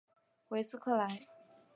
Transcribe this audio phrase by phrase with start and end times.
[0.47, 1.27] 韦斯克莱。